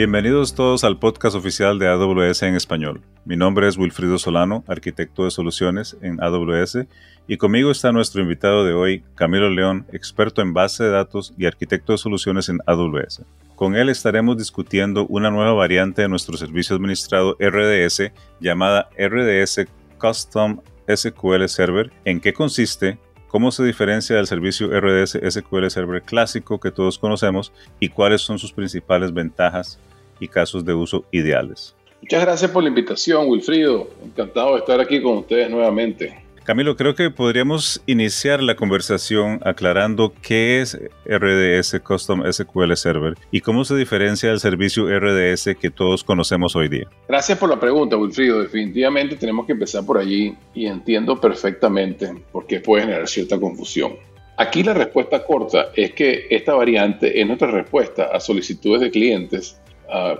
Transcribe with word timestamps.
Bienvenidos 0.00 0.54
todos 0.54 0.82
al 0.84 0.98
podcast 0.98 1.36
oficial 1.36 1.78
de 1.78 1.86
AWS 1.86 2.44
en 2.44 2.54
español. 2.54 3.02
Mi 3.26 3.36
nombre 3.36 3.68
es 3.68 3.76
Wilfrido 3.76 4.16
Solano, 4.16 4.64
arquitecto 4.66 5.26
de 5.26 5.30
soluciones 5.30 5.94
en 6.00 6.22
AWS, 6.22 6.86
y 7.28 7.36
conmigo 7.36 7.70
está 7.70 7.92
nuestro 7.92 8.22
invitado 8.22 8.64
de 8.64 8.72
hoy, 8.72 9.04
Camilo 9.14 9.50
León, 9.50 9.84
experto 9.92 10.40
en 10.40 10.54
base 10.54 10.84
de 10.84 10.90
datos 10.90 11.34
y 11.36 11.44
arquitecto 11.44 11.92
de 11.92 11.98
soluciones 11.98 12.48
en 12.48 12.60
AWS. 12.64 13.26
Con 13.56 13.76
él 13.76 13.90
estaremos 13.90 14.38
discutiendo 14.38 15.06
una 15.08 15.30
nueva 15.30 15.52
variante 15.52 16.00
de 16.00 16.08
nuestro 16.08 16.38
servicio 16.38 16.76
administrado 16.76 17.36
RDS 17.38 18.10
llamada 18.40 18.88
RDS 18.98 19.66
Custom 19.98 20.62
SQL 20.88 21.46
Server, 21.46 21.92
en 22.06 22.20
qué 22.20 22.32
consiste, 22.32 22.98
cómo 23.28 23.52
se 23.52 23.64
diferencia 23.64 24.16
del 24.16 24.26
servicio 24.26 24.68
RDS 24.68 25.18
SQL 25.28 25.68
Server 25.68 26.00
clásico 26.00 26.58
que 26.58 26.70
todos 26.70 26.98
conocemos 26.98 27.52
y 27.80 27.90
cuáles 27.90 28.22
son 28.22 28.38
sus 28.38 28.54
principales 28.54 29.12
ventajas 29.12 29.78
y 30.20 30.28
casos 30.28 30.64
de 30.64 30.74
uso 30.74 31.04
ideales. 31.10 31.74
Muchas 32.02 32.22
gracias 32.22 32.50
por 32.50 32.62
la 32.62 32.68
invitación, 32.68 33.28
Wilfrido. 33.28 33.88
Encantado 34.04 34.52
de 34.52 34.60
estar 34.60 34.80
aquí 34.80 35.02
con 35.02 35.18
ustedes 35.18 35.50
nuevamente. 35.50 36.30
Camilo, 36.44 36.74
creo 36.74 36.94
que 36.94 37.10
podríamos 37.10 37.82
iniciar 37.86 38.42
la 38.42 38.56
conversación 38.56 39.40
aclarando 39.44 40.12
qué 40.22 40.60
es 40.60 40.78
RDS 41.04 41.80
Custom 41.80 42.22
SQL 42.28 42.74
Server 42.74 43.14
y 43.30 43.40
cómo 43.40 43.64
se 43.64 43.76
diferencia 43.76 44.30
del 44.30 44.40
servicio 44.40 44.86
RDS 44.88 45.56
que 45.60 45.70
todos 45.70 46.02
conocemos 46.02 46.56
hoy 46.56 46.68
día. 46.68 46.88
Gracias 47.06 47.38
por 47.38 47.50
la 47.50 47.60
pregunta, 47.60 47.96
Wilfrido. 47.96 48.40
Definitivamente 48.40 49.16
tenemos 49.16 49.46
que 49.46 49.52
empezar 49.52 49.84
por 49.84 49.98
allí 49.98 50.34
y 50.54 50.66
entiendo 50.66 51.20
perfectamente 51.20 52.12
por 52.32 52.46
qué 52.46 52.60
puede 52.60 52.84
generar 52.84 53.06
cierta 53.06 53.38
confusión. 53.38 53.92
Aquí 54.38 54.62
la 54.62 54.72
respuesta 54.72 55.22
corta 55.22 55.66
es 55.76 55.92
que 55.92 56.26
esta 56.30 56.54
variante 56.54 57.20
es 57.20 57.26
nuestra 57.26 57.50
respuesta 57.50 58.04
a 58.04 58.18
solicitudes 58.18 58.80
de 58.80 58.90
clientes 58.90 59.60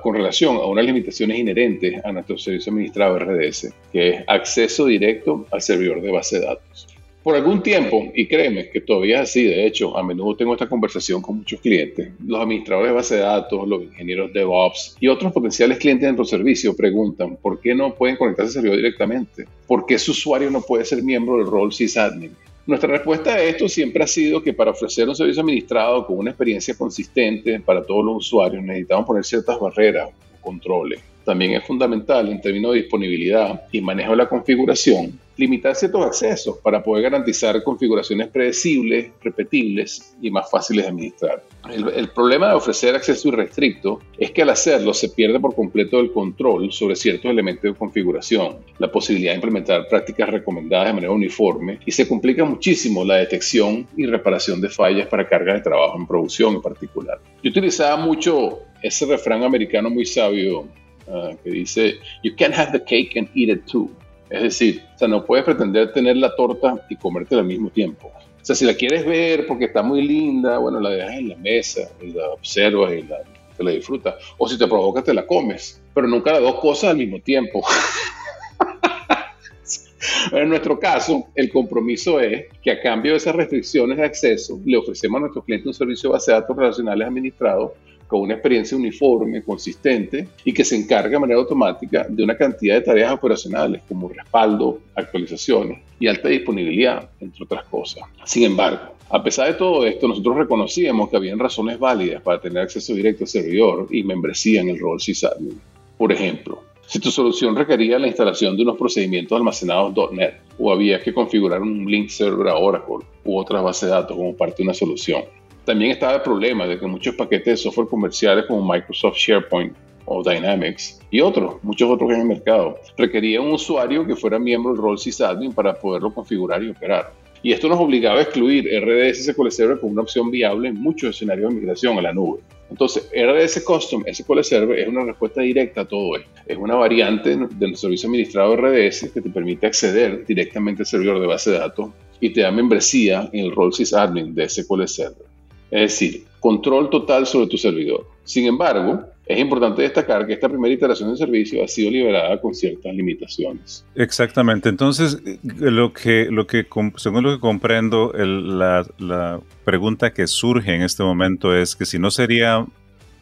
con 0.02 0.14
relación 0.14 0.56
a 0.56 0.66
unas 0.66 0.84
limitaciones 0.84 1.38
inherentes 1.38 2.04
a 2.04 2.12
nuestro 2.12 2.38
servicio 2.38 2.72
administrado 2.72 3.18
RDS, 3.18 3.72
que 3.92 4.08
es 4.08 4.24
acceso 4.26 4.86
directo 4.86 5.46
al 5.50 5.62
servidor 5.62 6.00
de 6.02 6.10
base 6.10 6.40
de 6.40 6.46
datos. 6.46 6.86
Por 7.22 7.36
algún 7.36 7.62
tiempo, 7.62 8.10
y 8.14 8.26
créeme 8.26 8.70
que 8.70 8.80
todavía 8.80 9.16
es 9.16 9.28
así, 9.28 9.44
de 9.44 9.66
hecho, 9.66 9.94
a 9.94 10.02
menudo 10.02 10.36
tengo 10.36 10.54
esta 10.54 10.66
conversación 10.70 11.20
con 11.20 11.36
muchos 11.36 11.60
clientes, 11.60 12.12
los 12.26 12.40
administradores 12.40 12.90
de 12.90 12.94
base 12.94 13.14
de 13.16 13.20
datos, 13.20 13.68
los 13.68 13.82
ingenieros 13.82 14.32
DevOps 14.32 14.96
y 15.00 15.06
otros 15.06 15.30
potenciales 15.30 15.76
clientes 15.76 16.06
de 16.06 16.16
nuestro 16.16 16.38
servicio 16.38 16.74
preguntan 16.74 17.36
por 17.36 17.60
qué 17.60 17.74
no 17.74 17.94
pueden 17.94 18.16
conectarse 18.16 18.48
al 18.48 18.52
servidor 18.54 18.78
directamente, 18.78 19.44
por 19.66 19.84
qué 19.84 19.98
su 19.98 20.12
usuario 20.12 20.50
no 20.50 20.62
puede 20.62 20.86
ser 20.86 21.02
miembro 21.02 21.36
del 21.36 21.46
rol 21.46 21.74
sysadmin, 21.74 22.34
nuestra 22.66 22.90
respuesta 22.90 23.34
a 23.34 23.42
esto 23.42 23.68
siempre 23.68 24.04
ha 24.04 24.06
sido 24.06 24.42
que 24.42 24.52
para 24.52 24.70
ofrecer 24.70 25.08
un 25.08 25.16
servicio 25.16 25.42
administrado 25.42 26.06
con 26.06 26.18
una 26.18 26.30
experiencia 26.30 26.76
consistente 26.76 27.60
para 27.60 27.82
todos 27.84 28.04
los 28.04 28.16
usuarios 28.16 28.62
necesitamos 28.62 29.06
poner 29.06 29.24
ciertas 29.24 29.58
barreras 29.58 30.08
o 30.08 30.40
controles. 30.40 31.00
También 31.24 31.52
es 31.52 31.64
fundamental 31.64 32.28
en 32.28 32.40
términos 32.40 32.72
de 32.72 32.80
disponibilidad 32.80 33.62
y 33.72 33.80
manejo 33.80 34.12
de 34.12 34.16
la 34.16 34.28
configuración 34.28 35.18
limitar 35.40 35.74
ciertos 35.74 36.04
accesos 36.04 36.58
para 36.58 36.82
poder 36.82 37.04
garantizar 37.04 37.62
configuraciones 37.62 38.28
predecibles, 38.28 39.10
repetibles 39.22 40.14
y 40.20 40.30
más 40.30 40.50
fáciles 40.50 40.84
de 40.84 40.90
administrar. 40.90 41.42
El, 41.72 42.08
problema 42.10 42.48
de 42.48 42.54
ofrecer 42.54 42.94
acceso 42.94 43.28
irrestricto 43.28 44.00
es 44.18 44.32
que 44.32 44.42
al 44.42 44.50
hacerlo 44.50 44.92
se 44.92 45.08
pierde 45.08 45.40
por 45.40 45.54
completo 45.54 45.98
el 45.98 46.12
control 46.12 46.72
sobre 46.72 46.94
ciertos 46.94 47.30
elementos 47.30 47.62
de 47.62 47.74
configuración, 47.74 48.58
la 48.78 48.92
posibilidad 48.92 49.32
de 49.32 49.36
implementar 49.36 49.88
prácticas 49.88 50.28
recomendadas 50.28 50.88
de 50.88 50.92
manera 50.92 51.12
uniforme 51.12 51.80
y 51.86 51.90
se 51.90 52.06
complica 52.06 52.44
muchísimo 52.44 53.02
la 53.02 53.16
detección 53.16 53.86
y 53.96 54.04
reparación 54.06 54.60
de 54.60 54.68
fallas 54.68 55.08
para 55.08 55.26
cargas 55.26 55.56
de 55.56 55.62
trabajo 55.62 55.96
en 55.98 56.06
producción 56.06 56.56
en 56.56 56.62
particular. 56.62 57.18
Yo 57.42 57.50
utilizaba 57.50 57.96
mucho 57.96 58.58
ese 58.82 59.06
refrán 59.06 59.42
americano 59.42 59.88
muy 59.88 60.04
sabio 60.04 60.68
ah, 61.12 61.30
que 61.42 61.50
dice, 61.50 61.98
You 62.22 62.34
can't 62.36 62.54
have 62.54 62.72
the 62.72 62.84
cake 62.84 63.18
and 63.18 63.28
eat 63.34 63.50
it 63.50 63.66
too. 63.66 63.90
Es 64.30 64.42
decir, 64.42 64.82
o 64.94 64.98
sea, 64.98 65.08
no 65.08 65.24
puedes 65.24 65.44
pretender 65.44 65.92
tener 65.92 66.16
la 66.16 66.34
torta 66.36 66.86
y 66.88 66.96
comértela 66.96 67.40
al 67.40 67.48
mismo 67.48 67.70
tiempo. 67.70 68.08
O 68.08 68.44
sea, 68.44 68.54
si 68.54 68.64
la 68.64 68.74
quieres 68.74 69.04
ver 69.04 69.46
porque 69.46 69.66
está 69.66 69.82
muy 69.82 70.02
linda, 70.02 70.58
bueno, 70.58 70.80
la 70.80 70.90
dejas 70.90 71.14
en 71.14 71.28
la 71.30 71.36
mesa, 71.36 71.90
y 72.00 72.12
la 72.12 72.30
observas 72.30 72.92
y 72.92 73.02
la, 73.02 73.18
te 73.56 73.64
la 73.64 73.72
disfrutas. 73.72 74.14
O 74.38 74.48
si 74.48 74.56
te 74.56 74.66
provoca, 74.66 75.02
te 75.02 75.12
la 75.12 75.26
comes. 75.26 75.82
Pero 75.92 76.06
nunca 76.06 76.32
las 76.32 76.42
dos 76.42 76.60
cosas 76.60 76.90
al 76.90 76.96
mismo 76.96 77.20
tiempo. 77.20 77.62
en 80.32 80.48
nuestro 80.48 80.78
caso, 80.78 81.26
el 81.34 81.50
compromiso 81.50 82.20
es 82.20 82.46
que 82.62 82.70
a 82.70 82.80
cambio 82.80 83.12
de 83.12 83.18
esas 83.18 83.34
restricciones 83.34 83.98
de 83.98 84.04
acceso, 84.04 84.60
le 84.64 84.76
ofrecemos 84.76 85.18
a 85.18 85.20
nuestros 85.22 85.44
clientes 85.44 85.66
un 85.66 85.74
servicio 85.74 86.08
de 86.08 86.12
base 86.14 86.30
de 86.30 86.40
datos 86.40 86.56
relacionales 86.56 87.08
administrados 87.08 87.72
con 88.10 88.22
una 88.22 88.34
experiencia 88.34 88.76
uniforme, 88.76 89.44
consistente 89.44 90.26
y 90.44 90.52
que 90.52 90.64
se 90.64 90.76
encarga 90.76 91.10
de 91.10 91.18
manera 91.20 91.38
automática 91.38 92.06
de 92.08 92.24
una 92.24 92.36
cantidad 92.36 92.74
de 92.74 92.80
tareas 92.80 93.12
operacionales 93.12 93.82
como 93.88 94.08
respaldo, 94.08 94.80
actualizaciones 94.96 95.78
y 96.00 96.08
alta 96.08 96.28
disponibilidad, 96.28 97.08
entre 97.20 97.44
otras 97.44 97.64
cosas. 97.66 98.02
Sin 98.24 98.42
embargo, 98.42 98.96
a 99.08 99.22
pesar 99.22 99.46
de 99.46 99.54
todo 99.54 99.86
esto, 99.86 100.08
nosotros 100.08 100.38
reconocíamos 100.38 101.08
que 101.08 101.16
habían 101.16 101.38
razones 101.38 101.78
válidas 101.78 102.20
para 102.20 102.40
tener 102.40 102.64
acceso 102.64 102.92
directo 102.94 103.24
al 103.24 103.28
servidor 103.28 103.86
y 103.90 104.02
membresía 104.02 104.60
en 104.60 104.70
el 104.70 104.78
rol 104.80 105.00
sysadmin. 105.00 105.60
Por 105.96 106.12
ejemplo, 106.12 106.62
si 106.86 106.98
tu 106.98 107.12
solución 107.12 107.54
requería 107.54 108.00
la 108.00 108.08
instalación 108.08 108.56
de 108.56 108.64
unos 108.64 108.76
procedimientos 108.76 109.36
almacenados 109.36 110.12
.NET 110.12 110.40
o 110.58 110.72
había 110.72 111.00
que 111.00 111.14
configurar 111.14 111.62
un 111.62 111.88
link 111.88 112.08
server 112.08 112.48
a 112.48 112.56
Oracle 112.56 113.06
u 113.24 113.38
otras 113.38 113.62
bases 113.62 113.88
de 113.88 113.94
datos 113.94 114.16
como 114.16 114.36
parte 114.36 114.56
de 114.58 114.64
una 114.64 114.74
solución, 114.74 115.22
también 115.64 115.92
estaba 115.92 116.14
el 116.14 116.22
problema 116.22 116.66
de 116.66 116.78
que 116.78 116.86
muchos 116.86 117.14
paquetes 117.14 117.46
de 117.46 117.56
software 117.56 117.88
comerciales 117.88 118.46
como 118.46 118.72
Microsoft 118.72 119.16
SharePoint 119.16 119.74
o 120.06 120.22
Dynamics 120.22 121.00
y 121.10 121.20
otros, 121.20 121.62
muchos 121.62 121.90
otros 121.90 122.10
en 122.10 122.20
el 122.20 122.26
mercado, 122.26 122.78
requerían 122.96 123.44
un 123.44 123.52
usuario 123.52 124.06
que 124.06 124.16
fuera 124.16 124.38
miembro 124.38 124.72
del 124.72 124.82
rol 124.82 124.98
sysadmin 124.98 125.52
para 125.52 125.74
poderlo 125.74 126.12
configurar 126.12 126.62
y 126.62 126.70
operar. 126.70 127.12
Y 127.42 127.52
esto 127.52 127.68
nos 127.68 127.80
obligaba 127.80 128.18
a 128.18 128.22
excluir 128.22 128.66
RDS 128.66 129.24
SQL 129.24 129.50
Server 129.50 129.80
como 129.80 129.92
una 129.92 130.02
opción 130.02 130.30
viable 130.30 130.68
en 130.68 130.74
muchos 130.74 131.16
escenarios 131.16 131.50
de 131.50 131.60
migración 131.60 131.96
a 131.98 132.02
la 132.02 132.12
nube. 132.12 132.40
Entonces, 132.68 133.10
RDS 133.12 133.64
Custom 133.64 134.04
SQL 134.12 134.42
Server 134.42 134.78
es 134.78 134.88
una 134.88 135.04
respuesta 135.04 135.40
directa 135.40 135.80
a 135.82 135.84
todo 135.86 136.16
esto. 136.16 136.28
Es 136.46 136.58
una 136.58 136.76
variante 136.76 137.36
del 137.36 137.76
servicio 137.76 138.08
administrado 138.08 138.56
RDS 138.56 139.10
que 139.12 139.20
te 139.22 139.30
permite 139.30 139.66
acceder 139.66 140.26
directamente 140.26 140.82
al 140.82 140.86
servidor 140.86 141.18
de 141.18 141.26
base 141.26 141.50
de 141.50 141.58
datos 141.58 141.90
y 142.20 142.30
te 142.30 142.42
da 142.42 142.50
membresía 142.50 143.28
en 143.32 143.46
el 143.46 143.52
rol 143.52 143.72
sysadmin 143.72 144.34
de 144.34 144.48
SQL 144.48 144.86
Server. 144.86 145.29
Es 145.70 145.92
decir, 145.92 146.24
control 146.40 146.90
total 146.90 147.26
sobre 147.26 147.46
tu 147.46 147.56
servidor. 147.56 148.06
Sin 148.24 148.46
embargo, 148.46 149.04
es 149.26 149.38
importante 149.38 149.82
destacar 149.82 150.26
que 150.26 150.32
esta 150.32 150.48
primera 150.48 150.74
iteración 150.74 151.10
del 151.10 151.18
servicio 151.18 151.62
ha 151.62 151.68
sido 151.68 151.90
liberada 151.90 152.40
con 152.40 152.54
ciertas 152.54 152.92
limitaciones. 152.94 153.84
Exactamente. 153.94 154.68
Entonces, 154.68 155.22
lo 155.42 155.92
que, 155.92 156.26
lo 156.30 156.46
que 156.46 156.66
según 156.96 157.22
lo 157.22 157.34
que 157.34 157.40
comprendo, 157.40 158.12
la, 158.12 158.84
la 158.98 159.40
pregunta 159.64 160.12
que 160.12 160.26
surge 160.26 160.74
en 160.74 160.82
este 160.82 161.04
momento 161.04 161.54
es 161.54 161.76
que 161.76 161.86
si 161.86 161.98
no 161.98 162.10
sería 162.10 162.66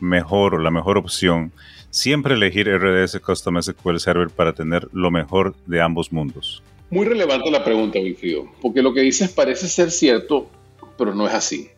mejor 0.01 0.55
o 0.55 0.59
la 0.59 0.71
mejor 0.71 0.97
opción 0.97 1.53
siempre 1.91 2.35
elegir 2.35 2.69
RDS 2.69 3.21
Custom 3.21 3.61
SQL 3.61 3.99
Server 3.99 4.29
para 4.31 4.53
tener 4.53 4.89
lo 4.93 5.11
mejor 5.11 5.55
de 5.67 5.81
ambos 5.81 6.13
mundos. 6.13 6.63
Muy 6.91 7.07
relevante 7.07 7.51
la 7.51 7.65
pregunta, 7.65 7.99
Wilfrido, 7.99 8.49
porque 8.63 8.83
lo 8.83 8.95
que 8.95 9.01
dices 9.01 9.31
parece 9.31 9.69
ser 9.69 9.91
cierto, 9.91 10.49
pero 10.97 11.15
no 11.15 11.27
es 11.27 11.35
así. 11.35 11.69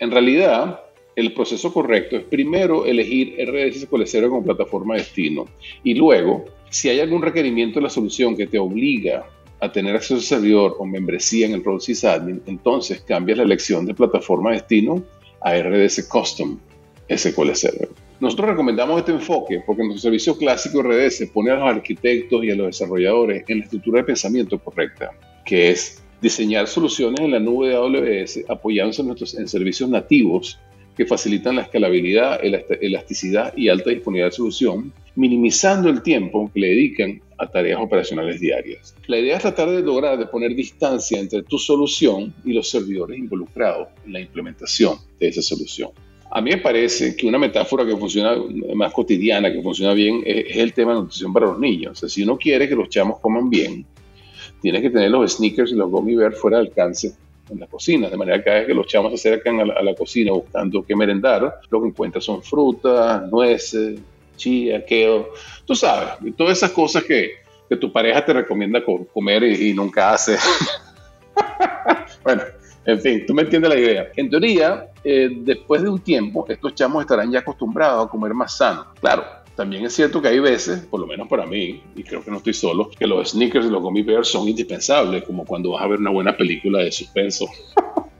En 0.00 0.10
realidad, 0.10 0.80
el 1.14 1.32
proceso 1.32 1.72
correcto 1.72 2.16
es 2.16 2.24
primero 2.24 2.84
elegir 2.84 3.36
RDS 3.38 4.10
Server 4.10 4.30
como 4.30 4.44
plataforma 4.44 4.94
de 4.94 5.00
destino 5.00 5.46
y 5.82 5.94
luego, 5.94 6.44
si 6.70 6.88
hay 6.88 7.00
algún 7.00 7.22
requerimiento 7.22 7.78
de 7.78 7.84
la 7.84 7.90
solución 7.90 8.36
que 8.36 8.46
te 8.46 8.58
obliga 8.58 9.26
a 9.60 9.72
tener 9.72 9.96
acceso 9.96 10.16
al 10.16 10.20
servidor 10.20 10.76
o 10.78 10.84
membresía 10.84 11.46
en 11.46 11.54
el 11.54 11.64
rol 11.64 11.80
sysadmin, 11.80 12.42
entonces 12.46 13.00
cambias 13.00 13.38
la 13.38 13.44
elección 13.44 13.86
de 13.86 13.94
plataforma 13.94 14.50
de 14.50 14.56
destino 14.56 15.02
a 15.40 15.54
RDS 15.56 16.06
Custom 16.08 16.58
SQL 17.08 17.54
Server. 17.54 17.88
Nosotros 18.20 18.50
recomendamos 18.50 18.98
este 18.98 19.12
enfoque 19.12 19.62
porque 19.66 19.82
nuestro 19.82 20.02
servicio 20.02 20.36
clásico 20.36 20.82
RDS 20.82 21.26
pone 21.32 21.50
a 21.50 21.56
los 21.56 21.68
arquitectos 21.68 22.44
y 22.44 22.50
a 22.50 22.56
los 22.56 22.66
desarrolladores 22.66 23.44
en 23.48 23.58
la 23.58 23.64
estructura 23.64 24.00
de 24.00 24.04
pensamiento 24.04 24.58
correcta, 24.58 25.10
que 25.44 25.70
es 25.70 26.02
diseñar 26.20 26.66
soluciones 26.66 27.20
en 27.20 27.32
la 27.32 27.40
nube 27.40 27.68
de 27.68 27.74
AWS 27.76 28.44
apoyándose 28.48 29.02
en, 29.02 29.08
nuestros, 29.08 29.34
en 29.34 29.48
servicios 29.48 29.88
nativos 29.88 30.58
que 30.96 31.04
facilitan 31.04 31.56
la 31.56 31.62
escalabilidad, 31.62 32.40
elasticidad 32.80 33.52
y 33.56 33.68
alta 33.68 33.90
disponibilidad 33.90 34.28
de 34.28 34.36
solución, 34.36 34.92
minimizando 35.14 35.90
el 35.90 36.02
tiempo 36.02 36.50
que 36.52 36.60
le 36.60 36.68
dedican 36.68 37.20
a 37.38 37.46
tareas 37.46 37.80
operacionales 37.80 38.40
diarias. 38.40 38.94
La 39.06 39.18
idea 39.18 39.36
es 39.36 39.42
tratar 39.42 39.70
de 39.70 39.82
lograr 39.82 40.18
de 40.18 40.26
poner 40.26 40.54
distancia 40.54 41.20
entre 41.20 41.42
tu 41.42 41.58
solución 41.58 42.34
y 42.44 42.54
los 42.54 42.70
servidores 42.70 43.18
involucrados 43.18 43.88
en 44.06 44.14
la 44.14 44.20
implementación 44.20 44.96
de 45.20 45.28
esa 45.28 45.42
solución. 45.42 45.90
A 46.30 46.40
mí 46.40 46.50
me 46.50 46.58
parece 46.58 47.14
que 47.14 47.26
una 47.26 47.38
metáfora 47.38 47.84
que 47.84 47.96
funciona 47.96 48.36
más 48.74 48.92
cotidiana, 48.92 49.52
que 49.52 49.62
funciona 49.62 49.92
bien, 49.92 50.22
es, 50.24 50.56
el 50.56 50.72
tema 50.72 50.92
de 50.94 51.00
nutrición 51.00 51.32
para 51.32 51.46
los 51.46 51.58
niños. 51.58 51.92
O 51.92 51.94
sea, 51.94 52.08
si 52.08 52.22
uno 52.22 52.36
quiere 52.36 52.68
que 52.68 52.74
los 52.74 52.88
chamos 52.88 53.20
coman 53.20 53.48
bien, 53.48 53.86
tienes 54.60 54.82
que 54.82 54.90
tener 54.90 55.10
los 55.10 55.34
sneakers 55.34 55.72
y 55.72 55.74
los 55.74 55.90
gummy 55.90 56.14
bears 56.14 56.38
fuera 56.38 56.58
de 56.58 56.64
alcance 56.64 57.14
en 57.50 57.60
la 57.60 57.66
cocina, 57.66 58.08
de 58.08 58.16
manera 58.16 58.38
que 58.38 58.44
cada 58.44 58.56
vez 58.58 58.66
que 58.66 58.74
los 58.74 58.86
chamos 58.86 59.20
se 59.20 59.28
acercan 59.28 59.60
a 59.60 59.82
la, 59.82 59.94
cocina 59.94 60.32
buscando 60.32 60.84
qué 60.84 60.96
merendar, 60.96 61.60
lo 61.70 61.80
que 61.80 61.88
encuentran 61.88 62.22
son 62.22 62.42
frutas, 62.42 63.30
nueces, 63.30 64.00
chía, 64.36 64.84
kale, 64.84 65.26
tú 65.64 65.74
sabes, 65.74 66.34
todas 66.36 66.58
esas 66.58 66.72
cosas 66.72 67.04
que, 67.04 67.30
que 67.68 67.76
tu 67.76 67.92
pareja 67.92 68.24
te 68.24 68.32
recomienda 68.32 68.82
comer 68.84 69.44
y, 69.44 69.72
nunca 69.72 70.12
hace. 70.12 70.36
bueno, 72.24 72.42
en 72.84 73.00
fin, 73.00 73.24
tú 73.26 73.34
me 73.34 73.42
entiendes 73.42 73.70
la 73.70 73.78
idea. 73.78 74.08
En 74.16 74.30
teoría, 74.30 74.88
eh, 75.02 75.30
después 75.40 75.82
de 75.82 75.88
un 75.88 76.00
tiempo, 76.00 76.46
estos 76.48 76.74
chamos 76.74 77.02
estarán 77.02 77.30
ya 77.30 77.40
acostumbrados 77.40 78.06
a 78.06 78.10
comer 78.10 78.34
más 78.34 78.56
sano. 78.56 78.86
Claro, 79.00 79.24
también 79.56 79.86
es 79.86 79.94
cierto 79.94 80.20
que 80.20 80.28
hay 80.28 80.38
veces, 80.38 80.80
por 80.80 81.00
lo 81.00 81.06
menos 81.06 81.28
para 81.28 81.46
mí, 81.46 81.82
y 81.96 82.02
creo 82.02 82.22
que 82.22 82.30
no 82.30 82.36
estoy 82.36 82.52
solo, 82.52 82.90
que 82.90 83.06
los 83.06 83.30
sneakers 83.30 83.66
y 83.66 83.70
los 83.70 83.82
gummy 83.82 84.02
bears 84.02 84.28
son 84.28 84.46
indispensables, 84.46 85.24
como 85.24 85.46
cuando 85.46 85.70
vas 85.70 85.82
a 85.82 85.88
ver 85.88 85.98
una 85.98 86.10
buena 86.10 86.36
película 86.36 86.80
de 86.80 86.92
suspenso. 86.92 87.46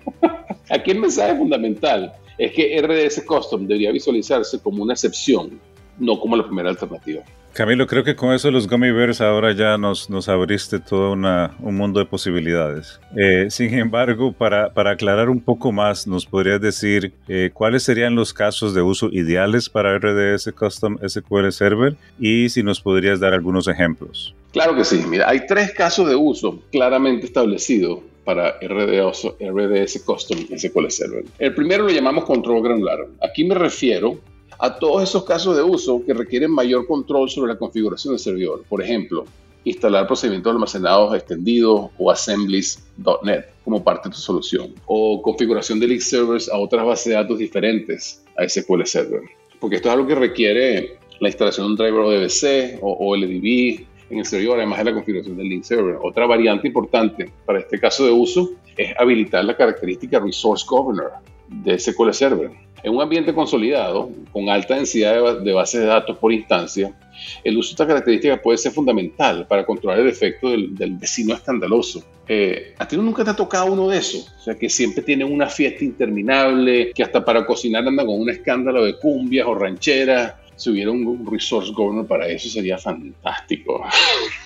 Aquí 0.70 0.90
el 0.90 0.98
mensaje 0.98 1.36
fundamental 1.36 2.14
es 2.38 2.52
que 2.52 2.80
RDS 2.80 3.22
Custom 3.26 3.66
debería 3.66 3.92
visualizarse 3.92 4.60
como 4.60 4.82
una 4.82 4.94
excepción, 4.94 5.60
no 5.98 6.18
como 6.18 6.36
la 6.36 6.44
primera 6.44 6.68
alternativa. 6.68 7.22
Camilo, 7.56 7.86
creo 7.86 8.04
que 8.04 8.14
con 8.14 8.34
eso 8.34 8.50
los 8.50 8.68
gummy 8.68 8.90
bears 8.90 9.22
ahora 9.22 9.52
ya 9.52 9.78
nos, 9.78 10.10
nos 10.10 10.28
abriste 10.28 10.78
todo 10.78 11.12
una, 11.12 11.56
un 11.60 11.74
mundo 11.74 12.00
de 12.00 12.04
posibilidades. 12.04 13.00
Eh, 13.16 13.46
sin 13.48 13.72
embargo, 13.72 14.32
para, 14.32 14.74
para, 14.74 14.90
aclarar 14.90 15.30
un 15.30 15.40
poco 15.40 15.72
más, 15.72 16.06
¿nos 16.06 16.26
podrías 16.26 16.60
decir 16.60 17.14
eh, 17.28 17.48
cuáles 17.54 17.82
serían 17.82 18.14
los 18.14 18.34
casos 18.34 18.74
de 18.74 18.82
uso 18.82 19.08
ideales 19.10 19.70
para 19.70 19.96
RDS 19.98 20.52
Custom 20.52 20.98
SQL 20.98 21.48
Server 21.50 21.96
y 22.18 22.50
si 22.50 22.62
nos 22.62 22.82
podrías 22.82 23.20
dar 23.20 23.32
algunos 23.32 23.68
ejemplos? 23.68 24.34
Claro 24.52 24.76
que 24.76 24.84
sí. 24.84 25.02
Mira, 25.08 25.26
hay 25.26 25.46
tres 25.46 25.72
casos 25.72 26.10
de 26.10 26.14
uso 26.14 26.60
claramente 26.70 27.24
establecidos 27.24 28.00
para 28.26 28.58
RDS, 28.60 29.32
RDS 29.40 30.02
Custom 30.04 30.40
SQL 30.54 30.90
Server. 30.90 31.24
El 31.38 31.54
primero 31.54 31.84
lo 31.84 31.90
llamamos 31.90 32.26
control 32.26 32.62
granular. 32.62 32.98
Aquí 33.22 33.44
me 33.44 33.54
refiero 33.54 34.20
a 34.58 34.78
todos 34.78 35.02
esos 35.02 35.24
casos 35.24 35.56
de 35.56 35.62
uso 35.62 36.02
que 36.04 36.14
requieren 36.14 36.50
mayor 36.50 36.86
control 36.86 37.28
sobre 37.28 37.52
la 37.52 37.58
configuración 37.58 38.14
del 38.14 38.20
servidor. 38.20 38.64
Por 38.68 38.82
ejemplo, 38.82 39.24
instalar 39.64 40.06
procedimientos 40.06 40.52
almacenados 40.52 41.14
extendidos 41.14 41.90
o 41.98 42.10
assemblies.net 42.10 43.46
como 43.64 43.82
parte 43.82 44.08
de 44.08 44.14
tu 44.14 44.20
solución, 44.20 44.72
o 44.86 45.20
configuración 45.20 45.80
de 45.80 45.88
link 45.88 46.00
servers 46.00 46.48
a 46.48 46.56
otras 46.56 46.86
bases 46.86 47.06
de 47.06 47.14
datos 47.14 47.38
diferentes 47.38 48.24
a 48.38 48.48
SQL 48.48 48.84
Server. 48.84 49.22
Porque 49.58 49.76
esto 49.76 49.88
es 49.88 49.94
algo 49.94 50.06
que 50.06 50.14
requiere 50.14 50.98
la 51.20 51.28
instalación 51.28 51.66
de 51.66 51.70
un 51.72 51.76
driver 51.76 52.00
ODBC 52.00 52.78
o 52.82 53.16
LDB 53.16 53.86
en 54.10 54.18
el 54.18 54.24
servidor, 54.24 54.58
además 54.58 54.78
de 54.78 54.84
la 54.84 54.94
configuración 54.94 55.36
del 55.36 55.48
link 55.48 55.64
server. 55.64 55.96
Otra 56.02 56.26
variante 56.26 56.68
importante 56.68 57.32
para 57.44 57.58
este 57.58 57.80
caso 57.80 58.04
de 58.04 58.12
uso 58.12 58.50
es 58.76 58.94
habilitar 58.98 59.44
la 59.44 59.56
característica 59.56 60.20
Resource 60.20 60.64
Governor 60.68 61.12
de 61.48 61.78
SQL 61.78 62.12
Server 62.12 62.66
en 62.86 62.94
un 62.94 63.02
ambiente 63.02 63.34
consolidado, 63.34 64.10
con 64.32 64.48
alta 64.48 64.76
densidad 64.76 65.40
de, 65.40 65.52
bases 65.52 65.80
de 65.80 65.86
datos 65.86 66.16
por 66.18 66.32
instancia, 66.32 66.94
el 67.42 67.58
uso 67.58 67.70
de 67.70 67.72
esta 67.72 67.86
característica 67.86 68.40
puede 68.40 68.58
ser 68.58 68.70
fundamental 68.70 69.44
para 69.48 69.66
controlar 69.66 69.98
el 69.98 70.06
efecto 70.06 70.50
del, 70.50 70.96
vecino 70.96 71.34
escandaloso. 71.34 72.04
Eh, 72.28 72.74
¿A 72.78 72.86
ti 72.86 72.96
nunca 72.96 73.24
te 73.24 73.30
ha 73.30 73.36
tocado 73.36 73.72
uno 73.72 73.88
de 73.88 73.98
esos? 73.98 74.32
O 74.38 74.42
sea, 74.42 74.54
que 74.54 74.68
siempre 74.68 75.02
tiene 75.02 75.24
una 75.24 75.48
fiesta 75.48 75.84
interminable, 75.84 76.92
que 76.92 77.02
hasta 77.02 77.24
para 77.24 77.44
cocinar 77.44 77.84
anda 77.86 78.06
con 78.06 78.20
un 78.20 78.30
escándalo 78.30 78.84
de 78.84 78.96
cumbias 78.98 79.48
o 79.48 79.54
rancheras. 79.56 80.34
Si 80.54 80.70
hubiera 80.70 80.92
un 80.92 81.26
resource 81.30 81.72
governor 81.72 82.06
para 82.06 82.28
eso 82.28 82.48
sería 82.48 82.78
fantástico. 82.78 83.84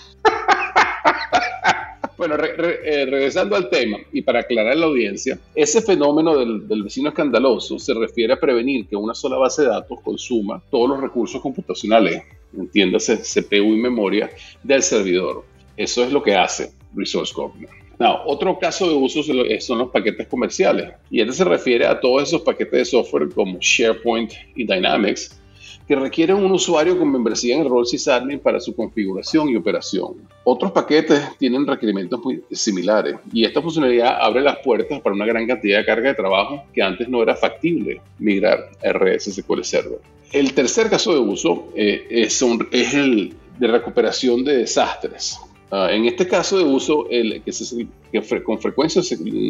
Bueno, 2.21 2.35
eh, 2.35 3.07
regresando 3.07 3.57
al 3.57 3.71
tema 3.71 3.97
y 4.13 4.21
para 4.21 4.41
aclarar 4.41 4.77
la 4.77 4.85
audiencia, 4.85 5.39
ese 5.55 5.81
fenómeno 5.81 6.37
del, 6.37 6.83
vecino 6.83 7.09
escandaloso 7.09 7.79
se 7.79 7.95
refiere 7.95 8.35
a 8.35 8.39
prevenir 8.39 8.87
que 8.87 8.95
una 8.95 9.15
sola 9.15 9.39
base 9.39 9.63
de 9.63 9.69
datos 9.69 10.01
consuma 10.05 10.63
todos 10.71 10.91
los 10.91 11.01
recursos 11.01 11.41
computacionales, 11.41 12.23
entiéndase 12.55 13.23
CPU 13.23 13.73
y 13.73 13.79
memoria, 13.79 14.29
del 14.63 14.83
servidor. 14.83 15.47
Eso 15.79 16.05
es 16.05 16.13
lo 16.13 16.23
que 16.23 16.35
hace 16.35 16.73
Resource 16.95 17.33
Governor. 17.35 17.71
otro 18.27 18.59
caso 18.59 18.87
de 18.87 18.97
uso 18.97 19.23
son 19.23 19.79
los 19.79 19.89
paquetes 19.89 20.27
comerciales, 20.27 20.91
y 21.11 21.23
este 21.23 21.33
se 21.33 21.45
refiere 21.45 21.87
a 21.87 21.99
todos 21.99 22.25
esos 22.25 22.43
paquetes 22.43 22.81
de 22.81 22.85
software 22.85 23.31
como 23.31 23.57
SharePoint 23.61 24.31
y 24.57 24.67
Dynamics 24.67 25.40
que 25.91 25.97
requieren 25.97 26.37
un 26.37 26.53
usuario 26.53 26.97
con 26.97 27.11
membresía 27.11 27.57
en 27.57 27.63
el 27.63 27.69
rol 27.69 27.85
sysadmin 27.85 28.39
para 28.39 28.61
su 28.61 28.77
configuración 28.77 29.49
y 29.49 29.57
operación. 29.57 30.19
Otros 30.45 30.71
paquetes 30.71 31.37
tienen 31.37 31.67
requerimientos 31.67 32.21
muy 32.23 32.45
similares 32.53 33.17
y 33.33 33.45
esta 33.45 33.61
funcionalidad 33.61 34.19
abre 34.21 34.43
las 34.43 34.59
puertas 34.59 35.01
para 35.01 35.17
una 35.17 35.27
gran 35.27 35.49
cantidad 35.49 35.79
de 35.79 35.85
carga 35.85 36.11
de 36.11 36.15
trabajo 36.15 36.63
que 36.73 36.81
antes 36.81 37.09
no 37.09 37.21
era 37.21 37.35
factible 37.35 38.01
migrar 38.21 38.71
a 38.85 38.93
RS 38.93 39.35
SQL 39.35 39.65
Server. 39.65 39.99
El 40.31 40.55
tercer 40.55 40.91
caso 40.91 41.13
de 41.13 41.19
uso 41.19 41.73
eh, 41.75 42.07
es, 42.09 42.41
es 42.71 42.95
el 42.95 43.35
de 43.59 43.67
recuperación 43.67 44.45
de 44.45 44.59
desastres. 44.59 45.41
Ah, 45.73 45.89
en 45.93 46.05
este 46.07 46.27
caso 46.27 46.59
de 46.59 46.65
uso, 46.65 47.09
el, 47.11 47.43
que, 47.43 48.43
con 48.43 48.59
frecuencia 48.59 49.03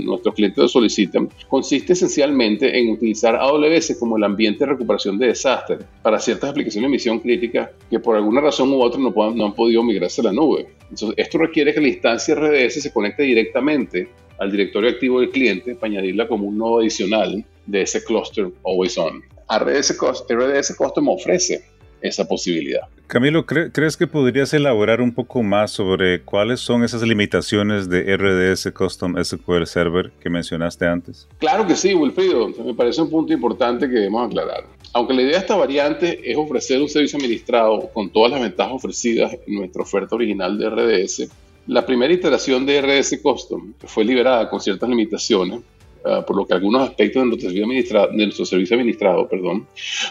nuestros 0.05 0.35
clientes 0.35 0.71
solicitan, 0.71 1.31
consiste 1.49 1.95
esencialmente 1.95 2.79
en 2.79 2.91
utilizar 2.91 3.37
AWS 3.37 3.97
como 3.99 4.19
el 4.19 4.25
ambiente 4.25 4.65
de 4.65 4.73
recuperación 4.73 5.19
de 5.19 5.29
desastres 5.29 5.81
para 6.03 6.19
ciertas 6.19 6.51
aplicaciones 6.51 6.89
de 6.89 6.93
misión 6.93 7.21
crítica 7.21 7.73
que 7.89 7.99
por 7.99 8.17
alguna 8.17 8.43
razón 8.43 8.71
u 8.71 8.83
otra 8.83 9.01
no, 9.01 9.11
no 9.11 9.47
han 9.47 9.55
podido 9.55 9.83
migrarse 9.83 10.21
a 10.21 10.25
la 10.25 10.33
nube. 10.33 10.69
Entonces, 10.91 11.15
esto 11.17 11.39
requiere 11.39 11.73
que 11.73 11.81
la 11.81 11.89
instancia 11.89 12.35
RDS 12.35 12.83
se 12.83 12.93
conecte 12.93 13.23
directamente 13.23 14.09
al 14.39 14.51
directorio 14.51 14.91
activo 14.91 15.21
del 15.21 15.31
cliente 15.31 15.75
para 15.75 15.93
añadirla 15.93 16.29
como 16.29 16.49
un 16.49 16.59
nodo 16.59 16.81
adicional 16.81 17.43
de 17.65 17.83
ese 17.83 18.05
cluster 18.05 18.51
always 18.67 18.99
on. 18.99 19.23
RDS, 19.49 19.97
RDS 20.29 20.77
Custom 20.77 21.09
ofrece 21.09 21.65
esa 22.03 22.27
posibilidad. 22.27 22.83
Camilo, 23.07 23.45
¿crees 23.45 23.97
que 23.97 24.07
podrías 24.07 24.55
elaborar 24.55 25.01
un 25.01 25.13
poco 25.13 25.43
más 25.43 25.73
sobre 25.73 26.23
cuáles 26.23 26.61
son 26.61 26.85
esas 26.85 27.03
limitaciones 27.03 27.89
de 27.89 28.17
RDS 28.17 28.71
Custom 28.73 29.17
SQL 29.23 29.65
Server 29.65 30.13
que 30.21 30.31
mencionaste 30.31 30.87
antes? 30.87 31.27
Claro 31.39 31.67
que 31.67 31.75
sí, 31.75 31.93
Wilfrido. 31.93 32.49
Me 32.65 32.75
parece 32.75 33.03
un 33.03 33.11
punto 33.11 33.33
importante 33.33 33.89
que 33.89 33.95
debemos 33.95 34.29
aclarar. 34.29 34.65
Aunque 34.93 35.15
la 35.15 35.23
idea 35.23 35.33
de 35.33 35.39
esta 35.39 35.57
variante 35.57 36.21
es 36.31 36.37
ofrecer 36.37 36.81
un 36.81 36.89
servicio 36.89 37.19
administrado 37.19 37.91
con 37.93 38.11
todas 38.11 38.31
las 38.31 38.41
ventajas 38.41 38.75
ofrecidas 38.75 39.37
en 39.47 39.55
nuestra 39.55 39.83
oferta 39.83 40.15
original 40.15 40.57
de 40.57 40.71
RDS, 40.71 41.29
la 41.67 41.85
primera 41.85 42.13
iteración 42.13 42.65
de 42.65 42.81
RDS 42.81 43.19
Custom 43.23 43.75
fue 43.87 44.05
liberada 44.05 44.49
con 44.49 44.61
ciertas 44.61 44.89
limitaciones 44.89 45.61
Ah, 46.05 46.25
por 46.27 46.37
lo 46.37 46.47
que 46.47 46.55
algunos 46.55 46.89
aspectos 46.89 47.23
de 47.23 47.29
nuestro, 47.29 48.47
servicio 48.47 48.77
administrado 48.77 49.29
perdón, 49.29 49.67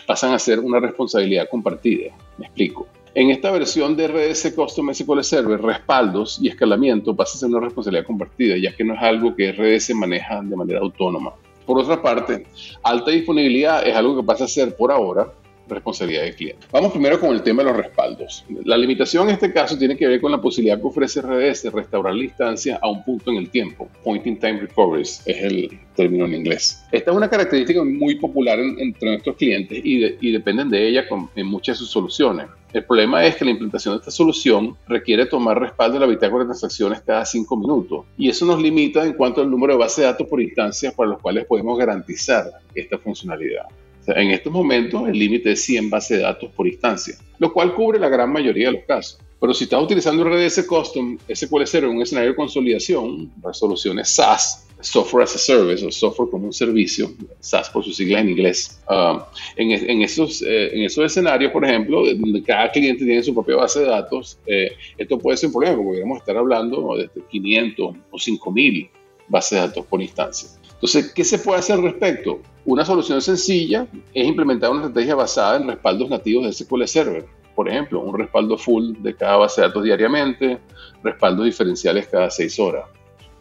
pasan 0.06 0.34
a 0.34 0.40
ser 0.40 0.60
una 0.60 0.80
responsabilidad 0.80 1.50
compartida. 1.50 2.16
Me 2.38 2.46
explico. 2.46 2.88
En 3.16 3.32
esta 3.32 3.50
versión 3.50 3.98
de 3.98 4.08
RDS 4.08 4.54
Custom 4.56 4.94
SQL 4.94 5.22
Server, 5.24 5.60
respaldos 5.60 6.40
y 6.42 6.48
escalamiento 6.48 7.16
pasa 7.16 7.36
a 7.36 7.40
ser 7.40 7.50
una 7.50 7.60
responsabilidad 7.60 8.06
compartida, 8.06 8.56
ya 8.58 8.76
que 8.76 8.84
no 8.84 8.94
es 8.94 9.02
algo 9.02 9.36
que 9.36 9.52
RDS 9.52 9.96
maneja 9.96 10.42
de 10.44 10.56
manera 10.56 10.80
autónoma. 10.80 11.34
Por 11.66 11.80
otra 11.80 12.02
parte, 12.02 12.46
alta 12.84 13.10
disponibilidad 13.10 13.86
es 13.86 13.96
algo 13.96 14.16
que 14.16 14.24
pasa 14.24 14.46
a 14.46 14.48
ser 14.48 14.76
por 14.76 14.92
ahora 14.92 15.34
responsabilidad 15.76 16.24
del 16.24 16.36
cliente. 16.36 16.68
Vamos 16.72 16.92
primero 16.92 17.20
con 17.20 17.32
el 17.32 17.42
tema 17.42 17.64
de 17.64 17.70
los 17.70 17.78
respaldos. 17.78 18.46
La 18.64 18.78
limitación 18.78 19.28
en 19.28 19.36
este 19.36 19.54
caso 19.54 19.78
tiene 19.78 19.96
que 19.96 20.08
ver 20.08 20.22
con 20.22 20.32
la 20.32 20.42
posibilidad 20.42 20.80
que 20.80 20.88
ofrece 20.88 21.22
RDS 21.22 21.64
de 21.64 21.70
restaurar 21.72 22.16
la 22.16 22.24
instancia 22.24 22.80
a 22.82 22.90
un 22.90 23.04
punto 23.04 23.32
en 23.32 23.38
el 23.38 23.50
tiempo. 23.50 23.90
Point 24.04 24.26
in 24.28 24.40
Time 24.40 24.62
Recoveries 24.62 25.22
es 25.26 25.44
el 25.44 25.80
término 25.96 26.26
en 26.26 26.36
inglés. 26.36 26.84
Esta 26.92 27.12
es 27.12 27.18
una 27.18 27.30
característica 27.30 27.84
muy 27.84 28.16
popular 28.16 28.60
entre 28.60 29.10
nuestros 29.10 29.36
clientes 29.36 29.80
y, 29.84 30.32
dependen 30.32 30.70
de 30.70 30.88
ella 30.88 31.06
en 31.36 31.46
muchas 31.48 31.76
de 31.76 31.80
sus 31.80 31.90
soluciones. 31.90 32.48
El 32.72 32.86
problema 32.86 33.26
es 33.26 33.36
que 33.36 33.46
la 33.46 33.52
implementación 33.52 33.96
de 33.96 34.00
esta 34.00 34.12
solución 34.12 34.78
requiere 34.88 35.26
tomar 35.26 35.60
respaldo 35.60 35.96
de 35.96 36.02
la 36.02 36.06
bitácora 36.06 36.44
de 36.44 36.50
transacciones 36.50 37.02
cada 37.02 37.26
5 37.26 37.58
minutos 37.58 38.06
y 38.16 38.30
eso 38.30 38.46
nos 38.46 38.62
limita 38.62 39.04
en 39.04 39.14
cuanto 39.14 39.42
al 39.42 39.50
número 39.50 39.74
de 39.74 39.80
bases 39.80 39.98
de 39.98 40.04
datos 40.04 40.28
por 40.28 40.40
instancia 40.40 40.92
para 40.92 41.10
los 41.10 41.22
cuales 41.22 41.46
podemos 41.46 41.78
garantizar 41.78 42.46
esta 42.76 42.98
funcionalidad 43.00 43.66
en 44.16 44.32
estos 44.32 44.52
momentos 44.52 45.08
el 45.08 45.18
límite 45.18 45.52
es 45.52 45.64
100 45.64 45.90
bases 45.90 46.18
de 46.18 46.24
datos 46.24 46.52
por 46.52 46.68
instancia, 46.68 47.16
lo 47.38 47.52
cual 47.52 47.74
cubre 47.74 48.00
la 48.00 48.10
gran 48.10 48.32
mayoría 48.32 48.68
de 48.68 48.74
los 48.74 48.84
casos. 48.86 49.20
Pero 49.40 49.54
si 49.54 49.64
estás 49.64 49.82
utilizando 49.82 50.24
RDS 50.24 50.64
Custom 50.64 51.18
SQL 51.34 51.66
Server 51.66 51.90
en 51.90 51.96
un 51.96 52.02
escenario 52.02 52.32
de 52.32 52.36
consolidación, 52.36 53.32
resoluciones 53.42 54.10
SaaS, 54.10 54.66
Software 54.82 55.24
as 55.24 55.36
a 55.36 55.38
Service 55.38 55.86
o 55.86 55.92
Software 55.92 56.30
como 56.30 56.46
un 56.46 56.54
servicio, 56.54 57.12
SaaS 57.40 57.70
por 57.70 57.84
sus 57.84 57.96
siglas 57.96 58.22
en 58.22 58.30
inglés, 58.30 58.82
ah, 58.88 59.30
en, 59.56 60.02
esos, 60.02 60.42
eh, 60.42 60.76
en 60.76 60.84
esos 60.84 61.06
escenarios, 61.06 61.52
por 61.52 61.66
ejemplo, 61.66 62.04
donde 62.16 62.44
cada 62.44 62.70
cliente 62.72 63.06
tiene 63.06 63.24
su 63.24 63.34
propia 63.34 63.58
base 63.58 63.82
de 63.82 63.88
datos, 63.88 64.40
eh, 64.46 64.72
esto 64.98 65.18
puede 65.18 65.38
ser 65.38 65.48
un 65.48 65.54
problema, 65.54 65.76
porque 65.76 65.88
podríamos 65.88 66.18
estar 66.20 66.38
hablando 66.38 66.96
de 66.98 67.10
500 67.30 67.96
o 68.12 68.20
5000 68.20 68.90
bases 69.28 69.52
de 69.52 69.68
datos 69.68 69.86
por 69.86 70.02
instancia. 70.02 70.50
Entonces, 70.80 71.12
¿qué 71.14 71.26
se 71.26 71.40
puede 71.40 71.60
hacer 71.60 71.76
al 71.76 71.84
respecto? 71.84 72.40
Una 72.64 72.86
solución 72.86 73.22
sencilla 73.22 73.86
es 74.14 74.26
implementar 74.26 74.72
una 74.72 74.86
estrategia 74.86 75.14
basada 75.14 75.58
en 75.58 75.68
respaldos 75.68 76.10
nativos 76.10 76.46
de 76.46 76.54
SQL 76.54 76.86
Server. 76.86 77.26
Por 77.54 77.68
ejemplo, 77.68 78.00
un 78.00 78.18
respaldo 78.18 78.58
full 78.58 78.94
de 79.00 79.14
cada 79.14 79.36
base 79.36 79.60
de 79.60 79.68
datos 79.68 79.84
diariamente, 79.84 80.58
respaldos 81.04 81.44
diferenciales 81.44 82.08
cada 82.08 82.30
seis 82.30 82.58
horas. 82.60 82.86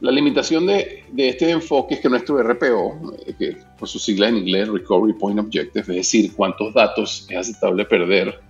La 0.00 0.10
limitación 0.10 0.66
de, 0.66 1.04
este 1.16 1.48
enfoque 1.50 1.94
es 1.94 2.00
que 2.00 2.08
nuestro 2.08 2.42
RPO, 2.42 3.14
eh, 3.24 3.34
que 3.38 3.56
por 3.78 3.88
sus 3.88 4.02
siglas 4.02 4.30
en 4.30 4.38
inglés 4.38 4.68
Recovery 4.68 5.12
Point 5.12 5.38
Objective, 5.38 5.82
es 5.82 5.86
decir, 5.86 6.32
cuántos 6.34 6.74
datos 6.74 7.24
es 7.28 7.36
aceptable 7.36 7.84
perder 7.84 8.40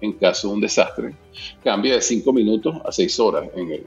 en 0.00 0.12
caso 0.12 0.48
de 0.48 0.54
un 0.54 0.60
desastre, 0.60 1.16
cambia 1.64 1.94
de 1.94 2.00
5 2.00 2.32
minutos 2.32 2.76
a 2.84 2.92
6 2.92 3.18
horas 3.18 3.48
en 3.56 3.72
el, 3.72 3.86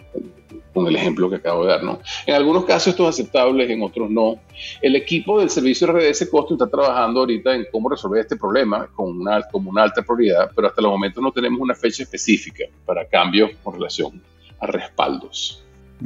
con 0.79 0.87
el 0.87 0.95
ejemplo 0.95 1.29
que 1.29 1.37
acabo 1.37 1.65
de 1.65 1.71
dar. 1.71 1.83
¿no? 1.83 1.99
En 2.25 2.35
algunos 2.35 2.65
casos 2.65 2.87
esto 2.87 3.03
es 3.03 3.15
aceptable, 3.15 3.71
en 3.71 3.81
otros 3.81 4.09
no. 4.09 4.39
El 4.81 4.95
equipo 4.95 5.39
del 5.39 5.49
servicio 5.49 5.87
RDS 5.87 6.27
Costo 6.29 6.53
está 6.53 6.67
trabajando 6.67 7.21
ahorita 7.21 7.53
en 7.53 7.65
cómo 7.71 7.89
resolver 7.89 8.21
este 8.21 8.35
problema 8.35 8.87
con 8.95 9.19
una, 9.19 9.41
como 9.51 9.69
una 9.69 9.83
alta 9.83 10.01
prioridad, 10.01 10.51
pero 10.55 10.67
hasta 10.67 10.81
el 10.81 10.87
momento 10.87 11.21
no 11.21 11.31
tenemos 11.31 11.59
una 11.59 11.75
fecha 11.75 12.03
específica 12.03 12.65
para 12.85 13.05
cambios 13.07 13.51
con 13.63 13.73
relación 13.73 14.21
a 14.59 14.67
respaldos. 14.67 15.63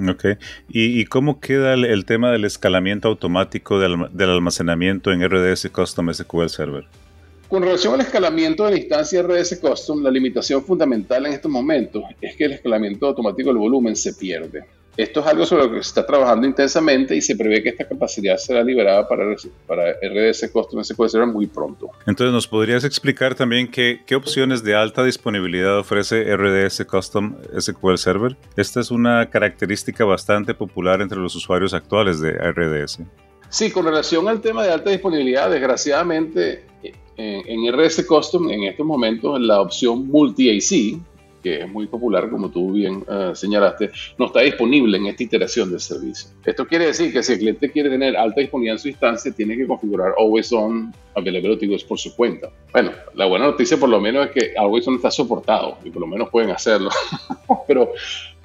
Ok. 0.09 0.25
¿Y, 0.69 1.05
cómo 1.05 1.39
queda 1.39 1.75
el, 1.75 2.05
tema 2.05 2.31
del 2.31 2.45
escalamiento 2.45 3.09
automático 3.09 3.79
del, 3.79 4.07
del, 4.11 4.29
almacenamiento 4.31 5.11
en 5.11 5.23
RDS 5.23 5.69
Custom 5.69 6.11
SQL 6.11 6.47
Server? 6.47 6.85
Con 7.53 7.61
relación 7.61 7.93
al 7.93 8.01
escalamiento 8.01 8.65
de 8.65 8.71
la 8.71 8.77
instancia 8.77 9.21
RDS 9.21 9.59
Custom, 9.59 10.01
la 10.01 10.09
limitación 10.09 10.65
fundamental 10.65 11.27
en 11.27 11.33
estos 11.33 11.51
momentos 11.51 12.03
es 12.19 12.35
que 12.35 12.45
el 12.45 12.53
escalamiento 12.53 13.05
automático 13.05 13.49
del 13.49 13.59
volumen 13.59 13.95
se 13.95 14.15
pierde. 14.15 14.65
Esto 14.97 15.19
es 15.19 15.27
algo 15.27 15.45
sobre 15.45 15.65
lo 15.65 15.69
que 15.69 15.83
se 15.83 15.89
está 15.89 16.03
trabajando 16.03 16.47
intensamente 16.47 17.15
y 17.15 17.21
se 17.21 17.35
prevé 17.35 17.61
que 17.61 17.69
esta 17.69 17.87
capacidad 17.87 18.37
será 18.37 18.63
liberada 18.63 19.07
para, 19.07 19.35
para 19.67 19.91
RDS 20.01 20.49
Custom 20.51 20.83
SQL 20.83 21.09
Server 21.09 21.27
muy 21.27 21.45
pronto. 21.45 21.91
Entonces, 22.07 22.33
¿nos 22.33 22.47
podrías 22.47 22.85
explicar 22.85 23.35
también 23.35 23.69
qué, 23.69 24.01
qué 24.03 24.15
opciones 24.15 24.63
de 24.63 24.73
alta 24.73 25.03
disponibilidad 25.03 25.77
ofrece 25.77 26.35
RDS 26.35 26.85
Custom 26.85 27.35
SQL 27.55 27.97
Server? 27.97 28.35
Esta 28.57 28.79
es 28.79 28.89
una 28.89 29.29
característica 29.29 30.03
bastante 30.05 30.55
popular 30.55 31.03
entre 31.03 31.19
los 31.19 31.35
usuarios 31.35 31.75
actuales 31.75 32.19
de 32.19 32.31
RDS. 32.31 33.01
Sí, 33.49 33.69
con 33.69 33.85
relación 33.85 34.27
al 34.27 34.41
tema 34.41 34.63
de 34.63 34.71
alta 34.71 34.89
disponibilidad, 34.89 35.51
desgraciadamente 35.51 36.73
en, 37.17 37.73
RS 37.73 38.05
Custom, 38.05 38.49
en 38.49 38.63
estos 38.63 38.85
momentos, 38.85 39.39
la 39.39 39.61
opción 39.61 40.07
Multi-AC, 40.07 40.99
que 41.43 41.61
es 41.61 41.69
muy 41.69 41.87
popular, 41.87 42.29
como 42.29 42.49
tú 42.49 42.71
bien 42.71 43.03
eh, 43.09 43.31
señalaste, 43.35 43.91
no 44.17 44.27
está 44.27 44.39
disponible 44.39 44.97
en 44.97 45.07
esta 45.07 45.23
iteración 45.23 45.69
del 45.69 45.81
servicio. 45.81 46.29
Esto 46.45 46.65
quiere 46.65 46.85
decir 46.87 47.11
que 47.11 47.21
si 47.21 47.33
el 47.33 47.39
cliente 47.39 47.69
quiere 47.69 47.89
tener 47.89 48.15
alta 48.15 48.39
disponibilidad 48.39 48.75
en 48.75 48.79
su 48.79 48.87
instancia, 48.87 49.31
tiene 49.33 49.57
que 49.57 49.67
configurar 49.67 50.13
Always 50.17 50.53
On 50.53 50.93
Availability 51.15 51.67
por 51.83 51.99
su 51.99 52.15
cuenta. 52.15 52.49
Bueno, 52.71 52.91
la 53.13 53.25
buena 53.25 53.45
noticia 53.45 53.77
por 53.77 53.89
lo 53.89 53.99
menos 53.99 54.27
es 54.27 54.31
que 54.31 54.53
Always 54.57 54.87
On 54.87 54.95
está 54.95 55.11
soportado 55.11 55.77
y 55.83 55.89
por 55.89 56.01
lo 56.01 56.07
menos 56.07 56.29
pueden 56.29 56.51
hacerlo, 56.51 56.89
pero, 57.67 57.91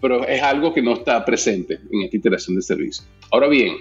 pero 0.01 0.27
es 0.27 0.43
algo 0.43 0.75
que 0.75 0.83
no 0.83 0.95
está 0.95 1.25
presente 1.25 1.79
en 1.91 2.03
esta 2.03 2.17
iteración 2.17 2.57
del 2.57 2.65
servicio. 2.65 3.05
Ahora 3.31 3.47
bien, 3.47 3.77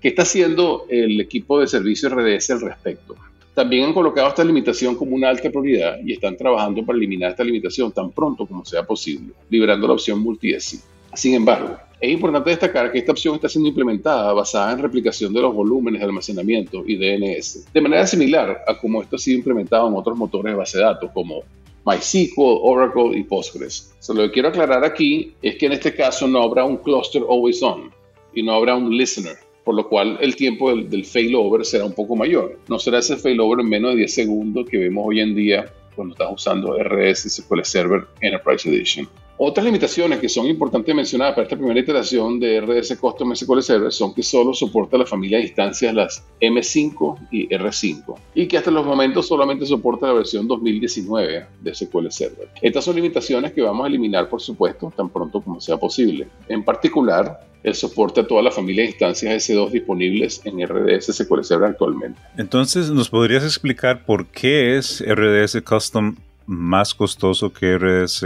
¿qué 0.00 0.08
está 0.08 0.22
haciendo 0.22 0.86
el 0.90 1.20
equipo 1.20 1.60
de 1.60 1.68
servicio 1.68 2.08
RDS 2.08 2.50
al 2.50 2.60
respecto? 2.62 3.14
También 3.56 3.86
han 3.86 3.94
colocado 3.94 4.28
esta 4.28 4.44
limitación 4.44 4.96
como 4.96 5.16
una 5.16 5.30
alta 5.30 5.48
prioridad 5.48 5.96
y 6.04 6.12
están 6.12 6.36
trabajando 6.36 6.84
para 6.84 6.98
eliminar 6.98 7.30
esta 7.30 7.42
limitación 7.42 7.90
tan 7.90 8.10
pronto 8.10 8.44
como 8.44 8.66
sea 8.66 8.82
posible, 8.82 9.32
liberando 9.48 9.86
la 9.86 9.94
opción 9.94 10.20
multi 10.20 10.52
-SI. 10.52 10.78
Sin 11.14 11.32
embargo, 11.32 11.74
es 11.98 12.10
importante 12.12 12.50
destacar 12.50 12.92
que 12.92 12.98
esta 12.98 13.12
opción 13.12 13.36
está 13.36 13.48
siendo 13.48 13.70
implementada 13.70 14.34
basada 14.34 14.72
en 14.72 14.80
replicación 14.80 15.32
de 15.32 15.40
los 15.40 15.54
volúmenes 15.54 16.00
de 16.00 16.04
almacenamiento 16.04 16.84
y 16.86 16.96
DNS, 16.96 17.72
de 17.72 17.80
manera 17.80 18.06
similar 18.06 18.62
a 18.68 18.78
como 18.78 19.00
esto 19.00 19.16
ha 19.16 19.18
sido 19.18 19.38
implementado 19.38 19.88
en 19.88 19.94
otros 19.94 20.18
motores 20.18 20.52
de 20.52 20.58
base 20.58 20.76
de 20.76 20.84
datos 20.84 21.10
como 21.14 21.42
MySQL, 21.86 22.58
Oracle 22.60 23.18
y 23.18 23.22
Postgres. 23.22 23.94
lo 24.08 24.24
que 24.24 24.32
quiero 24.32 24.48
aclarar 24.48 24.84
aquí 24.84 25.32
es 25.40 25.56
que 25.56 25.64
en 25.64 25.72
este 25.72 25.94
caso 25.94 26.28
no 26.28 26.42
habrá 26.42 26.62
un 26.66 26.76
cluster 26.76 27.22
always 27.22 27.62
on 27.62 27.90
y 28.34 28.42
no 28.42 28.52
habrá 28.52 28.74
un 28.74 28.94
listener 28.94 29.45
por 29.66 29.74
lo 29.74 29.88
cual 29.88 30.16
el 30.20 30.36
tiempo 30.36 30.72
del, 30.72 31.04
failover 31.04 31.64
será 31.64 31.84
un 31.84 31.92
poco 31.92 32.14
mayor. 32.14 32.56
No 32.68 32.78
será 32.78 33.00
ese 33.00 33.16
failover 33.16 33.58
en 33.58 33.68
menos 33.68 33.90
de 33.90 33.96
10 33.96 34.14
segundos 34.14 34.64
que 34.70 34.78
vemos 34.78 35.04
hoy 35.08 35.18
en 35.18 35.34
día 35.34 35.72
cuando 35.96 36.14
estás 36.14 36.28
usando 36.32 36.78
RS 36.78 37.28
SQL 37.28 37.62
Server 37.64 38.06
Enterprise 38.20 38.68
Edition. 38.70 39.08
Otras 39.38 39.66
limitaciones 39.66 40.20
que 40.20 40.28
son 40.28 40.46
importantes 40.46 40.94
mencionar 40.94 41.34
para 41.34 41.42
esta 41.42 41.56
primera 41.56 41.80
iteración 41.80 42.38
de 42.38 42.60
RDS 42.60 42.96
Custom 42.96 43.34
SQL 43.34 43.60
Server 43.60 43.92
son 43.92 44.14
que 44.14 44.22
solo 44.22 44.54
soporta 44.54 44.96
la 44.96 45.04
familia 45.04 45.38
de 45.38 45.44
instancias 45.44 45.92
las 45.92 46.24
M5 46.40 47.28
y 47.32 47.48
R5 47.48 48.14
y 48.36 48.46
que 48.46 48.58
hasta 48.58 48.70
los 48.70 48.86
momentos 48.86 49.26
solamente 49.26 49.66
soporta 49.66 50.06
la 50.06 50.12
versión 50.12 50.46
2019 50.46 51.46
de 51.60 51.74
SQL 51.74 52.06
Server. 52.10 52.48
Estas 52.62 52.84
son 52.84 52.94
limitaciones 52.94 53.52
que 53.52 53.62
vamos 53.62 53.84
a 53.84 53.88
eliminar, 53.88 54.28
por 54.28 54.40
supuesto, 54.40 54.92
tan 54.96 55.10
pronto 55.10 55.40
como 55.40 55.60
sea 55.60 55.76
posible. 55.76 56.28
En 56.48 56.64
particular, 56.64 57.40
el 57.66 57.74
soporte 57.74 58.20
a 58.20 58.26
toda 58.26 58.42
la 58.42 58.50
familia 58.50 58.84
de 58.84 58.90
instancias 58.90 59.50
S2 59.50 59.70
disponibles 59.70 60.40
en 60.44 60.66
RDS 60.66 61.14
SQL 61.16 61.42
Server 61.42 61.70
actualmente. 61.70 62.18
Entonces, 62.38 62.90
¿nos 62.90 63.10
podrías 63.10 63.42
explicar 63.42 64.06
por 64.06 64.26
qué 64.26 64.78
es 64.78 65.04
RDS 65.06 65.60
Custom 65.62 66.16
más 66.46 66.94
costoso 66.94 67.52
que 67.52 67.76
RDS 67.76 68.24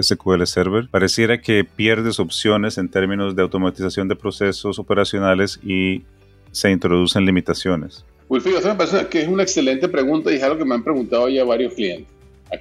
SQL 0.00 0.44
Server, 0.44 0.88
pareciera 0.88 1.40
que 1.40 1.64
pierdes 1.64 2.20
opciones 2.20 2.78
en 2.78 2.88
términos 2.88 3.34
de 3.34 3.42
automatización 3.42 4.06
de 4.06 4.14
procesos 4.14 4.78
operacionales 4.78 5.58
y 5.64 6.02
se 6.52 6.70
introducen 6.70 7.24
limitaciones. 7.24 8.04
Wilfrido, 8.28 8.58
esa 8.58 8.70
me 8.70 8.76
parece 8.76 9.06
que 9.08 9.22
es 9.22 9.28
una 9.28 9.42
excelente 9.42 9.88
pregunta 9.88 10.32
y 10.32 10.36
es 10.36 10.42
algo 10.42 10.58
que 10.58 10.64
me 10.64 10.74
han 10.74 10.84
preguntado 10.84 11.28
ya 11.28 11.44
varios 11.44 11.74
clientes. 11.74 12.15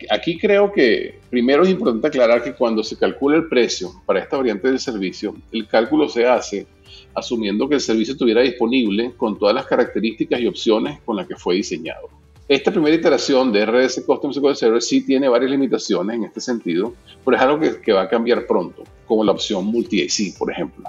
Aquí, 0.10 0.38
creo 0.38 0.72
que 0.72 1.20
primero 1.30 1.63
es 1.63 1.70
importante 1.70 2.08
aclarar 2.08 2.44
que 2.44 2.54
cuando 2.54 2.84
se 2.84 2.98
calcula 2.98 3.38
el 3.38 3.48
precio 3.48 3.92
para 4.06 4.20
esta 4.20 4.38
variante 4.38 4.68
del 4.68 4.80
servicio, 4.80 5.36
el 5.51 5.68
cálculo 5.68 6.10
se 6.10 6.25
hace 6.25 6.65
asumiendo 7.13 7.70
que 7.70 7.75
el 7.75 7.82
servicio 7.82 8.13
estuviera 8.13 8.42
disponible 8.42 9.13
con 9.15 9.38
todas 9.38 9.54
las 9.54 9.65
características 9.65 10.39
y 10.39 10.48
opciones 10.48 11.00
con 11.06 11.15
las 11.15 11.27
que 11.27 11.36
fue 11.36 11.56
diseñado. 11.56 12.10
Esta 12.48 12.72
primera 12.72 12.96
iteración 12.96 13.51
de 13.51 13.65
RDS 13.65 14.04
Custom 14.06 14.32
SQL 14.32 14.54
Server 14.54 14.82
sí 14.82 15.01
tiene 15.04 15.27
varias 15.27 15.50
limitaciones 15.50 16.15
en 16.15 16.25
este 16.25 16.42
sentido, 16.42 16.94
pero 17.24 17.38
es 17.38 17.44
algo 17.44 17.60
que, 17.60 17.92
va 17.92 18.04
a 18.04 18.10
cambiar 18.10 18.46
pronto, 18.46 18.84
como 19.08 19.24
la 19.24 19.32
opción 19.32 19.65
multi-AC, 19.65 20.38
por 20.38 20.51
ejemplo. 20.51 20.84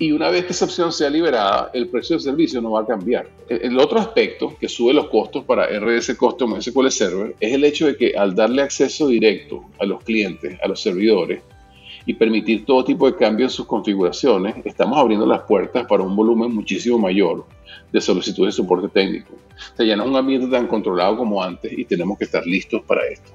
Y 0.00 0.12
una 0.12 0.30
vez 0.30 0.46
que 0.46 0.52
esa 0.52 0.64
opción 0.64 0.94
sea 0.94 1.10
liberada, 1.10 1.70
el 1.74 1.88
precio 1.88 2.16
del 2.16 2.22
servicio 2.22 2.62
no 2.62 2.70
va 2.70 2.80
a 2.80 2.86
cambiar. 2.86 3.28
El, 3.50 3.78
otro 3.78 3.98
aspecto 3.98 4.56
que 4.58 4.66
sube 4.66 4.94
los 4.94 5.08
costos 5.08 5.44
para 5.44 5.66
RDS 5.66 6.16
Custom 6.16 6.58
SQL 6.58 6.88
Server 6.88 7.36
es 7.38 7.52
el 7.52 7.62
hecho 7.64 7.86
de 7.86 7.96
que 7.98 8.16
al 8.16 8.34
darle 8.34 8.62
acceso 8.62 9.08
directo 9.08 9.62
a 9.78 9.84
los 9.84 10.02
clientes, 10.02 10.58
a 10.62 10.68
los 10.68 10.80
servidores, 10.80 11.42
y 12.06 12.14
permitir 12.14 12.64
todo 12.64 12.82
tipo 12.82 13.10
de 13.10 13.18
cambios 13.18 13.52
en 13.52 13.56
sus 13.56 13.66
configuraciones, 13.66 14.54
estamos 14.64 14.98
abriendo 14.98 15.26
las 15.26 15.42
puertas 15.42 15.86
para 15.86 16.02
un 16.02 16.16
volumen 16.16 16.50
muchísimo 16.50 16.98
mayor 16.98 17.44
de 17.92 18.00
solicitudes 18.00 18.54
de 18.54 18.62
soporte 18.62 18.88
técnico. 18.88 19.34
O 19.34 19.76
sea, 19.76 19.84
ya 19.84 19.96
no 19.96 20.04
es 20.04 20.08
un 20.08 20.16
ambiente 20.16 20.46
tan 20.46 20.66
controlado 20.66 21.18
como 21.18 21.42
antes 21.42 21.78
y 21.78 21.84
tenemos 21.84 22.16
que 22.16 22.24
estar 22.24 22.46
listos 22.46 22.80
para 22.86 23.06
esto. 23.06 23.30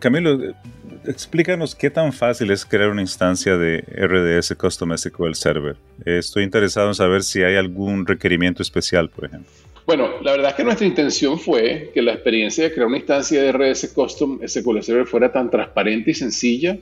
Camilo, 0.00 0.38
explícanos 1.06 1.74
qué 1.74 1.90
tan 1.90 2.12
fácil 2.12 2.50
es 2.50 2.64
crear 2.64 2.90
una 2.90 3.00
instancia 3.00 3.56
de 3.56 3.80
RDS 3.80 4.54
Custom 4.56 4.96
SQL 4.96 5.34
Server. 5.34 5.76
Estoy 6.04 6.44
interesado 6.44 6.88
en 6.88 6.94
saber 6.94 7.22
si 7.22 7.42
hay 7.42 7.56
algún 7.56 8.06
requerimiento 8.06 8.62
especial, 8.62 9.08
por 9.10 9.26
ejemplo. 9.26 9.50
Bueno, 9.86 10.08
la 10.22 10.32
verdad 10.32 10.50
es 10.50 10.56
que 10.56 10.64
nuestra 10.64 10.86
intención 10.86 11.38
fue 11.38 11.90
que 11.92 12.00
la 12.00 12.14
experiencia 12.14 12.64
de 12.64 12.72
crear 12.72 12.86
una 12.86 12.96
instancia 12.96 13.42
de 13.42 13.52
RDS 13.52 13.92
Custom 13.94 14.38
SQL 14.46 14.80
Server 14.80 15.06
fuera 15.06 15.30
tan 15.30 15.50
transparente 15.50 16.12
y 16.12 16.14
sencilla 16.14 16.78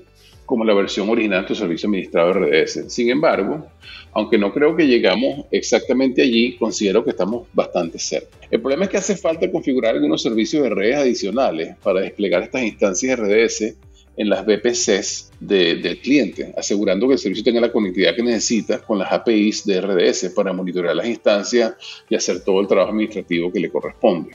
como 0.47 0.65
la 0.65 0.75
versión 0.75 1.09
original 1.09 1.43
de 1.43 1.49
tu 1.49 1.55
servicio 1.55 1.89
administrado 1.89 2.33
RDS. 2.33 2.93
Sin 2.93 3.11
embargo, 3.11 3.67
aunque 4.13 4.39
no 4.39 4.53
creo 4.53 4.77
que 4.77 4.87
llegamos 4.87 5.47
exactamente 5.51 6.23
allí, 6.23 6.57
considero 6.57 7.05
que 7.05 7.11
estamos 7.11 7.47
bastante 7.53 7.99
cerca. 7.99 8.37
El 8.51 8.61
problema 8.61 8.85
es 8.85 8.91
que 8.91 8.99
hace 8.99 9.17
falta 9.17 9.51
configurar 9.51 9.95
algunos 9.95 10.23
servicios 10.23 10.63
de 10.63 10.71
redes 10.71 10.97
adicionales 10.97 11.77
para 11.83 12.01
desplegar 12.01 12.43
estas 12.43 12.63
instancias 12.63 13.19
RDS 13.19 13.75
en 14.17 14.29
las 14.29 14.45
VPCs 14.45 15.33
del 15.41 15.99
cliente, 16.01 16.53
asegurando 16.57 17.07
que 17.09 17.15
el 17.15 17.19
servicio 17.19 17.45
tenga 17.45 17.61
la 17.61 17.73
conectividad 17.73 18.15
que 18.15 18.23
necesita 18.23 18.79
con 18.79 18.99
las 18.99 19.11
APIs 19.11 19.65
de 19.65 19.81
RDS 19.81 20.33
para 20.35 20.53
monitorear 20.53 20.95
las 20.95 21.07
instancias 21.07 21.75
y 22.11 22.15
hacer 22.15 22.45
todo 22.45 22.61
el 22.61 22.67
trabajo 22.67 22.91
administrativo 22.91 23.51
que 23.51 23.61
le 23.61 23.71
corresponde 23.71 24.33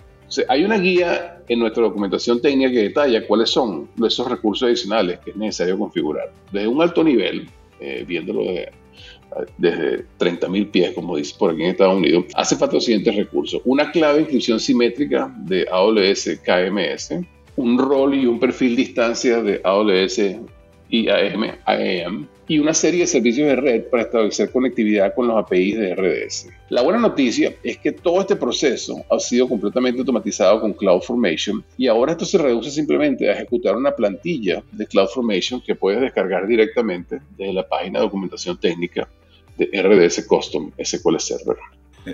hay 0.48 0.64
una 0.64 0.78
guía 0.78 1.42
en 1.48 1.60
nuestra 1.60 1.84
documentación 1.84 2.42
técnica 2.42 2.72
que 2.72 2.84
detalla 2.84 3.26
cuáles 3.26 3.50
son 3.50 3.90
esos 4.06 4.30
recursos 4.30 4.68
adicionales 4.68 5.20
que 5.20 5.32
es 5.32 5.38
necesario 5.38 5.78
configurar. 5.78 6.32
Desde 6.52 6.68
un 6.68 6.82
alto 6.82 7.04
nivel, 7.04 7.48
eh, 7.80 8.04
viéndolo 8.08 8.44
desde 9.58 10.06
30.000 10.20 10.72
pies, 10.72 10.94
como 10.94 11.16
dice 11.16 11.36
por 11.38 11.52
aquí 11.52 11.64
en 11.64 11.70
Estados 11.70 11.96
Unidos, 11.96 12.26
hace 12.36 12.56
falta 12.56 12.76
los 12.76 12.86
siguientes 12.86 13.16
recursos. 13.16 13.62
Una 13.66 13.92
clave 13.92 14.16
de 14.16 14.22
inscripción 14.22 14.60
simétrica 14.60 15.34
de 15.40 15.68
AWS 15.72 16.40
KMS, 16.44 17.26
un 17.56 17.78
rol 17.78 18.16
y 18.16 18.26
un 18.26 18.40
perfil 18.40 18.76
de 18.76 18.82
instancia 18.84 19.42
de 19.42 19.62
AWS 19.64 20.20
IAM, 20.90 21.44
IAM 21.68 22.28
y 22.48 22.60
una 22.60 22.74
serie 22.74 23.02
de 23.02 23.08
servicios 23.08 23.48
de 23.48 23.56
red 23.56 23.84
para 23.86 24.04
establecer 24.04 24.52
conectividad 24.52 25.14
con 25.14 25.28
los 25.28 25.38
APIs 25.38 25.78
de 25.78 25.96
RDS. 25.96 26.48
La 26.70 26.82
buena 26.82 27.00
noticia 27.00 27.54
es 27.64 27.78
que 27.78 27.92
todo 27.92 28.22
este 28.22 28.36
proceso 28.36 29.04
ha 29.10 29.20
sido 29.20 29.50
completamente 29.50 30.00
automatizado 30.00 30.62
con 30.62 30.74
CloudFormation 30.74 31.64
y 31.78 31.88
ahora 31.88 32.14
esto 32.14 32.26
se 32.26 32.38
reduce 32.38 32.72
simplemente 32.72 33.30
a 33.30 33.34
ejecutar 33.34 33.76
una 33.76 33.92
plantilla 33.92 34.64
de 34.72 34.88
CloudFormation 34.88 35.62
que 35.62 35.76
puedes 35.76 36.00
descargar 36.00 36.48
directamente 36.48 37.20
desde 37.38 37.54
la 37.54 37.68
página 37.68 38.00
de 38.00 38.06
documentación 38.06 38.58
técnica 38.58 39.10
de 39.58 39.66
RDS 39.82 40.26
Custom 40.28 40.72
SQL 40.82 41.18
Server. 41.20 41.58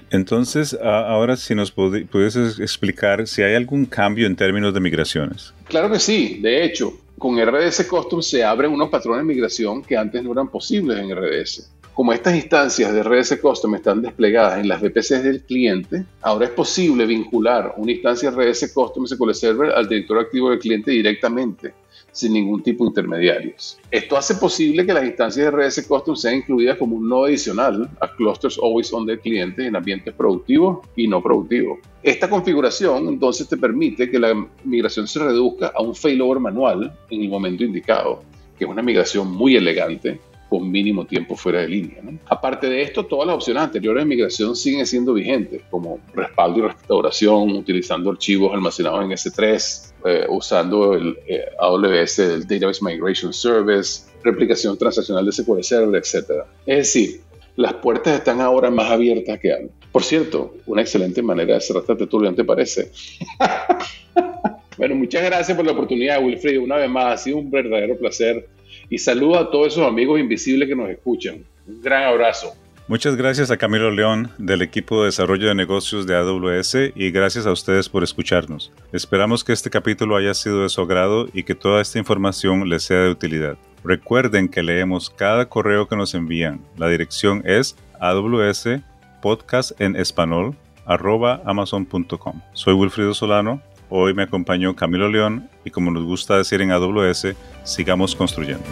Entonces, 0.09 0.77
ahora 0.81 1.35
si 1.37 1.55
nos 1.55 1.71
pudieses 1.71 2.59
explicar 2.59 3.27
si 3.27 3.41
hay 3.41 3.55
algún 3.55 3.85
cambio 3.85 4.27
en 4.27 4.35
términos 4.35 4.73
de 4.73 4.79
migraciones. 4.79 5.53
Claro 5.67 5.91
que 5.91 5.99
sí. 5.99 6.39
De 6.41 6.63
hecho, 6.63 6.93
con 7.17 7.39
RDS 7.39 7.85
Custom 7.85 8.21
se 8.21 8.43
abren 8.43 8.71
unos 8.71 8.89
patrones 8.89 9.25
de 9.25 9.33
migración 9.33 9.81
que 9.83 9.95
antes 9.97 10.23
no 10.23 10.31
eran 10.33 10.49
posibles 10.49 10.97
en 10.99 11.15
RDS. 11.15 11.69
Como 11.93 12.11
estas 12.11 12.35
instancias 12.35 12.91
de 12.91 13.03
RDS 13.03 13.37
Custom 13.37 13.75
están 13.75 14.01
desplegadas 14.01 14.59
en 14.59 14.67
las 14.67 14.81
VPCs 14.81 15.23
del 15.23 15.41
cliente, 15.43 16.05
ahora 16.21 16.45
es 16.45 16.51
posible 16.51 17.05
vincular 17.05 17.75
una 17.77 17.91
instancia 17.91 18.31
RDS 18.31 18.73
Custom 18.73 19.05
SQL 19.05 19.33
Server 19.33 19.71
al 19.71 19.87
directorio 19.87 20.23
activo 20.23 20.49
del 20.49 20.59
cliente 20.59 20.89
directamente 20.89 21.73
sin 22.11 22.33
ningún 22.33 22.61
tipo 22.61 22.83
de 22.83 22.89
intermediarios. 22.89 23.79
Esto 23.89 24.17
hace 24.17 24.35
posible 24.35 24.85
que 24.85 24.93
las 24.93 25.05
instancias 25.05 25.45
de 25.45 25.51
RDS 25.51 25.87
Custom 25.87 26.15
sean 26.15 26.35
incluidas 26.35 26.77
como 26.77 26.95
un 26.95 27.07
nodo 27.09 27.25
adicional 27.25 27.89
a 27.99 28.07
clusters 28.15 28.59
always 28.61 28.91
on 28.93 29.05
del 29.05 29.19
cliente 29.19 29.65
en 29.65 29.75
ambientes 29.75 30.13
productivos 30.13 30.79
y 30.95 31.07
no 31.07 31.21
productivos. 31.21 31.79
Esta 32.01 32.29
configuración 32.29 33.07
entonces 33.07 33.47
te 33.47 33.57
permite 33.57 34.09
que 34.09 34.19
la 34.19 34.47
migración 34.63 35.07
se 35.07 35.19
reduzca 35.19 35.71
a 35.75 35.81
un 35.81 35.95
failover 35.95 36.39
manual 36.39 36.93
en 37.09 37.21
el 37.21 37.29
momento 37.29 37.63
indicado, 37.63 38.21
que 38.57 38.65
es 38.65 38.69
una 38.69 38.81
migración 38.81 39.31
muy 39.31 39.55
elegante 39.55 40.19
con 40.53 40.69
mínimo 40.69 41.03
tiempo 41.07 41.35
fuera 41.35 41.61
de 41.61 41.67
línea. 41.67 41.99
Aparte 42.27 42.69
de 42.69 42.83
esto, 42.83 43.07
todas 43.07 43.25
las 43.25 43.37
opciones 43.37 43.63
anteriores 43.63 44.03
de 44.03 44.05
migración 44.07 44.55
siguen 44.55 44.85
siendo 44.85 45.15
vigentes, 45.15 45.63
como 45.71 45.99
respaldo 46.13 46.59
y 46.59 46.61
restauración, 46.61 47.53
utilizando 47.53 48.11
archivos 48.11 48.53
almacenados 48.53 49.03
en 49.03 49.09
S3, 49.09 49.93
eh, 50.05 50.25
usando 50.29 50.93
el 50.93 51.17
eh, 51.25 51.45
AWS, 51.59 52.19
el 52.19 52.47
Database 52.47 52.85
Migration 52.85 53.33
Service, 53.33 54.03
replicación 54.23 54.77
transaccional 54.77 55.25
de 55.25 55.31
SQL 55.31 55.63
Server, 55.63 55.95
etc. 55.95 56.43
Es 56.67 56.77
decir, 56.77 57.21
las 57.55 57.73
puertas 57.73 58.19
están 58.19 58.39
ahora 58.39 58.69
más 58.69 58.91
abiertas 58.91 59.39
que 59.39 59.53
antes. 59.53 59.71
Por 59.91 60.03
cierto, 60.03 60.53
una 60.67 60.83
excelente 60.83 61.23
manera 61.23 61.55
de 61.55 61.61
cerrar 61.61 61.81
esta 61.81 61.97
tertulia, 61.97 62.31
¿te 62.31 62.43
parece? 62.43 62.91
bueno, 64.77 64.93
muchas 64.93 65.23
gracias 65.23 65.57
por 65.57 65.65
la 65.65 65.71
oportunidad, 65.71 66.23
Wilfrido. 66.23 66.61
Una 66.61 66.75
vez 66.75 66.91
más, 66.91 67.05
ha 67.05 67.17
sido 67.17 67.37
un 67.37 67.49
verdadero 67.49 67.97
placer 67.97 68.47
y 68.89 68.97
saludo 68.97 69.39
a 69.39 69.51
todos 69.51 69.73
esos 69.73 69.87
amigos 69.87 70.19
invisibles 70.19 70.67
que 70.67 70.75
nos 70.75 70.89
escuchan. 70.89 71.43
Un 71.67 71.81
gran 71.81 72.03
abrazo. 72.03 72.53
Muchas 72.87 73.15
gracias 73.15 73.49
a 73.49 73.55
Camilo 73.55 73.91
León 73.91 74.29
del 74.37 74.61
equipo 74.61 74.99
de 74.99 75.05
desarrollo 75.05 75.47
de 75.47 75.55
negocios 75.55 76.05
de 76.05 76.15
AWS 76.17 76.75
y 76.95 77.11
gracias 77.11 77.45
a 77.45 77.51
ustedes 77.53 77.87
por 77.87 78.03
escucharnos. 78.03 78.73
Esperamos 78.91 79.45
que 79.45 79.53
este 79.53 79.69
capítulo 79.69 80.17
haya 80.17 80.33
sido 80.33 80.63
de 80.63 80.69
su 80.69 80.81
agrado 80.81 81.29
y 81.33 81.43
que 81.43 81.55
toda 81.55 81.81
esta 81.81 81.97
información 81.97 82.67
les 82.67 82.83
sea 82.83 82.99
de 82.99 83.09
utilidad. 83.09 83.57
Recuerden 83.85 84.49
que 84.49 84.63
leemos 84.63 85.09
cada 85.09 85.47
correo 85.47 85.87
que 85.87 85.95
nos 85.95 86.13
envían. 86.13 86.59
La 86.77 86.89
dirección 86.89 87.41
es 87.45 87.77
aws 88.01 88.67
podcast 89.21 89.79
en 89.79 89.95
español 89.95 90.57
amazon.com. 90.85 92.41
Soy 92.51 92.73
Wilfrido 92.73 93.13
Solano 93.13 93.61
Hoy 93.95 94.15
me 94.15 94.23
acompañó 94.23 94.75
Camilo 94.75 95.07
León 95.07 95.47
y 95.63 95.69
como 95.69 95.91
nos 95.91 96.03
gusta 96.03 96.35
decir 96.35 96.61
en 96.61 96.71
AWS, 96.71 97.35
sigamos 97.63 98.15
construyendo. 98.15 98.63